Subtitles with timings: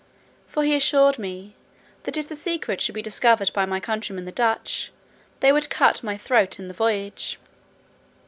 [0.47, 1.53] For he assured me,
[2.05, 4.91] that if the secret should be discovered by my countrymen the Dutch,
[5.41, 7.37] they would cut my throat in the voyage."